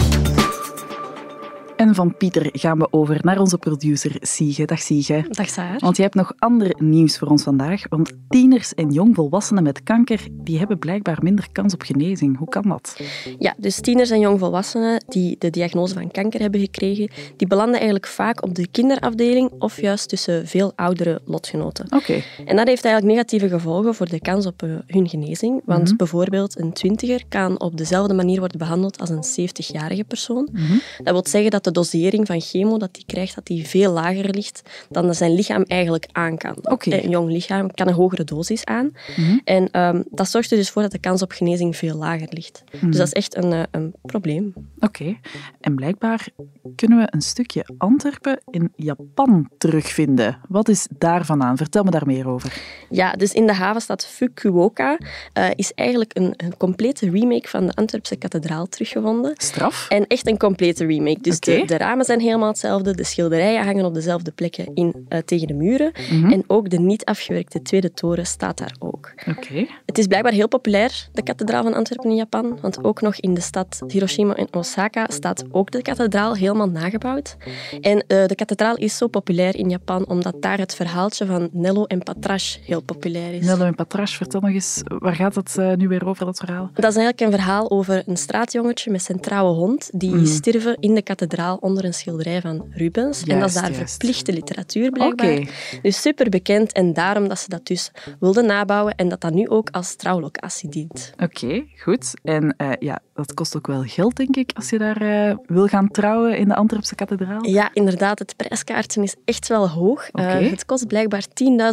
En 1.77 1.95
van 1.95 2.17
Pieter 2.17 2.49
gaan 2.51 2.77
we 2.77 2.87
over 2.91 3.17
naar 3.21 3.39
onze 3.39 3.57
producer 3.57 4.15
Siege. 4.19 4.65
Dag 4.65 4.79
Siege. 4.79 5.25
Dag 5.29 5.49
Saar. 5.49 5.75
Want 5.79 5.95
jij 5.95 6.05
hebt 6.05 6.17
nog 6.17 6.33
ander 6.39 6.75
nieuws 6.77 7.17
voor 7.17 7.27
ons 7.27 7.43
vandaag. 7.43 7.83
Want 7.89 8.11
tieners 8.29 8.73
en 8.73 8.91
jongvolwassenen 8.91 9.63
met 9.63 9.83
kanker 9.83 10.27
die 10.31 10.57
hebben 10.57 10.79
blijkbaar 10.79 11.17
minder 11.21 11.47
kans 11.51 11.73
op 11.73 11.81
genezing. 11.81 12.37
Hoe 12.37 12.49
kan 12.49 12.61
dat? 12.67 12.99
Ja, 13.39 13.55
dus 13.57 13.79
tieners 13.81 14.09
en 14.09 14.19
jongvolwassenen 14.19 15.03
die 15.07 15.35
de 15.39 15.49
diagnose 15.49 15.93
van 15.93 16.11
kanker 16.11 16.39
hebben 16.39 16.59
gekregen, 16.59 17.09
die 17.37 17.47
belanden 17.47 17.75
eigenlijk 17.75 18.07
vaak 18.07 18.43
op 18.43 18.55
de 18.55 18.67
kinderafdeling 18.67 19.51
of 19.59 19.81
juist 19.81 20.09
tussen 20.09 20.47
veel 20.47 20.71
oudere 20.75 21.21
lotgenoten. 21.25 21.85
Oké. 21.89 22.21
En 22.45 22.55
dat 22.55 22.67
heeft 22.67 22.85
eigenlijk 22.85 23.15
negatieve 23.15 23.49
gevolgen 23.49 23.95
voor 23.95 24.09
de 24.09 24.19
kans 24.21 24.45
op 24.45 24.63
eh, 24.63 24.69
hun 24.87 25.09
genezing. 25.09 25.61
Want 25.65 25.87
Mhm. 25.87 25.95
bijvoorbeeld 25.95 26.59
een 26.59 26.73
twintiger 26.73 27.23
kan 27.29 27.59
op 27.59 27.77
dezelfde 27.77 28.13
manier 28.13 28.39
worden 28.39 28.57
behandeld 28.57 28.99
als 28.99 29.09
een 29.09 29.23
70-jarige 29.23 30.03
persoon. 30.03 30.49
Mhm. 30.51 30.73
Dat 31.03 31.13
wil 31.13 31.25
zeggen 31.27 31.51
dat 31.51 31.65
de 31.67 31.73
dosering 31.73 32.27
van 32.27 32.41
chemo 32.41 32.77
dat 32.77 32.93
die 32.93 33.03
krijgt, 33.05 33.35
dat 33.35 33.45
die 33.45 33.67
veel 33.67 33.91
lager 33.91 34.29
ligt 34.29 34.61
dan 34.89 35.05
dat 35.05 35.15
zijn 35.15 35.33
lichaam 35.33 35.63
eigenlijk 35.63 36.07
aan 36.11 36.37
kan. 36.37 36.57
Een 36.61 37.09
jong 37.09 37.31
lichaam 37.31 37.71
kan 37.71 37.87
een 37.87 37.93
hogere 37.93 38.23
dosis 38.23 38.65
aan. 38.65 38.91
Mhm. 39.17 39.37
En 39.43 39.71
ehm, 39.71 40.03
dat 40.09 40.29
zorgt 40.29 40.51
er 40.51 40.57
dus 40.57 40.69
voor 40.69 40.81
dat 40.81 40.91
de 40.91 40.99
kans 40.99 41.21
op 41.21 41.31
genezing 41.31 41.75
veel 41.75 41.97
lager 41.97 42.27
ligt. 42.29 42.63
Mhm. 42.71 42.85
Dus 42.87 42.97
dat 42.97 43.07
is 43.07 43.13
echt 43.13 43.35
een, 43.35 43.53
eh, 43.53 43.61
een 43.71 43.93
probleem. 44.01 44.53
Oké. 44.79 45.17
En 45.61 45.75
blijkbaar 45.75 46.27
kunnen 46.75 46.97
we 46.97 47.07
een 47.09 47.21
stukje 47.21 47.65
Antwerpen 47.77 48.39
in 48.51 48.71
Japan 48.75 49.49
terugvinden. 49.57 50.37
Wat 50.49 50.69
is 50.69 50.87
daarvan 50.97 51.43
aan? 51.43 51.57
Vertel 51.57 51.83
me 51.83 51.91
daar 51.91 52.05
meer 52.05 52.27
over. 52.27 52.53
Ja, 52.89 53.11
dus 53.11 53.33
in 53.33 53.47
de 53.47 53.53
havenstad 53.53 54.05
Fukuoka 54.05 54.97
eh, 55.33 55.49
is 55.55 55.73
eigenlijk 55.73 56.11
een, 56.13 56.33
een 56.37 56.57
complete 56.57 57.09
remake 57.09 57.47
van 57.47 57.65
de 57.65 57.73
Antwerpse 57.73 58.15
kathedraal 58.15 58.67
teruggevonden. 58.67 59.33
Straf? 59.37 59.85
En 59.89 60.07
echt 60.07 60.27
een 60.27 60.37
complete 60.37 60.85
remake. 60.85 61.21
Dus. 61.21 61.39
De, 61.59 61.65
de 61.65 61.77
ramen 61.77 62.05
zijn 62.05 62.19
helemaal 62.19 62.47
hetzelfde, 62.47 62.95
de 62.95 63.03
schilderijen 63.03 63.65
hangen 63.65 63.85
op 63.85 63.93
dezelfde 63.93 64.31
plekken 64.31 64.71
in, 64.73 65.05
eh, 65.09 65.19
tegen 65.19 65.47
de 65.47 65.53
muren. 65.53 65.91
Mhm. 66.11 66.31
En 66.31 66.43
ook 66.47 66.69
de 66.69 66.79
niet 66.79 67.05
afgewerkte 67.05 67.61
tweede 67.61 67.93
toren 67.93 68.25
staat 68.25 68.57
daar 68.57 68.75
ook. 68.79 69.13
Oké. 69.29 69.65
Het 69.85 69.97
is 69.97 70.07
blijkbaar 70.07 70.31
heel 70.33 70.47
populair, 70.47 71.07
de 71.13 71.23
kathedraal 71.23 71.63
van 71.63 71.73
Antwerpen 71.73 72.09
in 72.09 72.15
Japan. 72.15 72.57
Want 72.61 72.83
ook 72.83 73.01
nog 73.01 73.15
in 73.15 73.33
de 73.33 73.41
stad 73.41 73.81
Hiroshima 73.87 74.35
en 74.35 74.47
Osaka 74.51 75.05
staat 75.09 75.43
ook 75.51 75.71
de 75.71 75.81
kathedraal 75.81 76.35
helemaal 76.35 76.69
nagebouwd. 76.69 77.35
En 77.81 78.03
eh, 78.07 78.25
de 78.25 78.35
kathedraal 78.35 78.75
is 78.75 78.97
zo 78.97 79.07
populair 79.07 79.55
in 79.55 79.69
Japan 79.69 80.07
omdat 80.07 80.35
daar 80.41 80.57
het 80.57 80.75
verhaaltje 80.75 81.25
van 81.25 81.49
Nello 81.51 81.83
en 81.85 82.03
Patrash 82.03 82.57
heel 82.65 82.81
populair 82.81 83.33
is. 83.33 83.45
Nello 83.45 83.65
en 83.65 83.75
Patrash, 83.75 84.15
vertel 84.15 84.39
nog 84.41 84.51
eens, 84.51 84.81
waar 84.83 85.15
gaat 85.15 85.35
het 85.35 85.57
eh, 85.57 85.73
nu 85.73 85.87
weer 85.87 86.05
over, 86.05 86.25
dat 86.25 86.37
verhaal? 86.37 86.69
Dat 86.73 86.91
is 86.91 86.95
eigenlijk 86.97 87.19
een 87.21 87.31
verhaal 87.39 87.69
over 87.71 88.03
een 88.05 88.17
straatjongetje 88.17 88.91
met 88.91 89.01
zijn 89.01 89.19
trouwe 89.19 89.53
hond. 89.53 89.89
Die 89.93 90.15
Mhm. 90.15 90.25
stierven 90.25 90.77
in 90.79 90.93
de 90.95 91.01
kathedraal 91.01 91.46
onder 91.55 91.85
een 91.85 91.93
schilderij 91.93 92.41
van 92.41 92.65
Rubens. 92.69 93.23
en 93.23 93.39
dat 93.39 93.49
is 93.49 93.55
daar 93.55 93.71
juist. 93.71 93.77
verplichte 93.89 94.33
literatuur 94.33 94.91
blijkbaar. 94.91 95.31
Oké. 95.31 95.47
Dus 95.81 96.01
super 96.01 96.29
bekend 96.29 96.71
en 96.71 96.93
daarom 96.93 97.27
dat 97.27 97.39
ze 97.39 97.49
dat 97.49 97.65
dus 97.65 97.91
wilden 98.19 98.45
nabouwen 98.45 98.95
en 98.95 99.09
dat 99.09 99.21
dat 99.21 99.33
nu 99.33 99.47
ook 99.47 99.69
als 99.69 99.95
trouwlocatie 99.95 100.69
dient. 100.69 101.13
Oké, 101.17 101.65
goed. 101.77 102.13
En 102.23 102.55
eh, 102.57 102.71
ja, 102.79 102.99
dat 103.17 103.33
kost 103.33 103.55
ook 103.55 103.67
wel 103.67 103.83
geld, 103.83 104.15
denk 104.15 104.35
ik, 104.35 104.51
als 104.55 104.69
je 104.69 104.77
daar 104.77 105.01
uh, 105.01 105.35
wil 105.45 105.67
gaan 105.67 105.91
trouwen 105.91 106.37
in 106.37 106.47
de 106.47 106.55
Antwerpse 106.55 106.95
kathedraal. 106.95 107.45
Ja, 107.45 107.69
inderdaad. 107.73 108.19
Het 108.19 108.35
prijskaartje 108.35 109.03
is 109.03 109.15
echt 109.25 109.47
wel 109.47 109.69
hoog. 109.69 110.09
Okay. 110.11 110.43
Uh, 110.43 110.51
het 110.51 110.65
kost 110.65 110.87
blijkbaar 110.87 111.25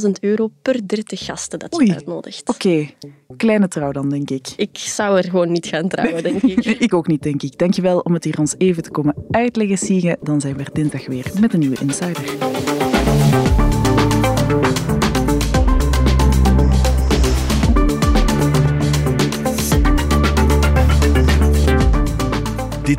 10.000 0.05 0.11
euro 0.21 0.51
per 0.63 0.89
30 0.89 1.25
gasten 1.25 1.59
dat 1.59 1.75
je 1.77 1.81
Oei. 1.81 1.93
uitnodigt. 1.93 2.49
Oké, 2.49 2.89
kleine 3.37 3.69
trouw 3.69 3.93
dan, 3.93 4.09
denk 4.09 4.31
ik. 4.31 4.53
Ik 4.57 4.79
zou 4.79 5.17
er 5.17 5.25
gewoon 5.25 5.53
niet 5.53 5.67
gaan 5.67 5.89
trouwen, 5.89 6.23
denk 6.23 6.43
ik. 6.43 6.65
ik 6.87 6.95
ook 6.95 7.07
niet, 7.07 7.23
denk 7.23 7.43
ik. 7.43 7.59
Dankjewel 7.59 7.99
om 7.99 8.15
het 8.15 8.25
hier 8.25 8.39
ons 8.39 8.55
even 8.59 8.83
te 8.83 8.91
komen 8.91 9.15
uitleggen, 9.31 9.79
Siege. 9.79 10.17
Dan 10.23 10.41
zijn 10.41 10.57
we 10.57 10.65
dinsdag 10.73 11.07
weer 11.07 11.31
met 11.41 11.53
een 11.53 11.59
nieuwe 11.59 11.81
Insider. 11.81 12.94